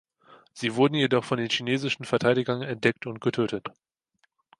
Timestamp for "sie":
0.51-0.73